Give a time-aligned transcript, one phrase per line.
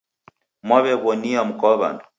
[0.65, 2.03] Mwaw'ewonia mka wa w'andu.